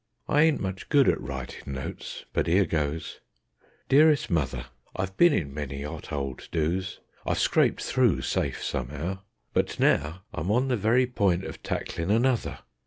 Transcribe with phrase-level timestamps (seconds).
[0.27, 3.19] I ain't much good at writin' notes, but here goes:
[3.87, 9.21] "Dearest Mother, I've been in many 'ot old 'do's'; I've scraped through safe some'ow,
[9.53, 12.57] But now I'm on the very point of tacklin' another.